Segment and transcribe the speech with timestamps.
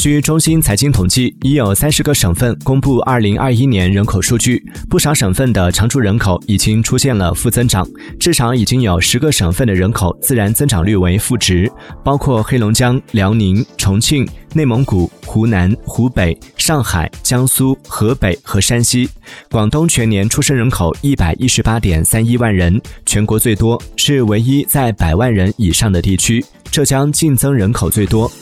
[0.00, 7.86] 据中新财经统计，已有三十个省份公布二零二一年人口数据，不少省份的常住人口已经出现了负增长，
[8.18, 11.70] 至少已经有十个省份的人口自然增长率为负值，
[12.02, 19.06] 包括黑龙江、辽宁、重庆、内蒙古、湖南、湖北、上海、江苏、河北和山西。
[19.50, 26.42] 广东全年出生人口一百一十八点三一万人，全国最多，是唯一在百万人以上的地区。
[26.70, 28.32] 浙江净增人口最多。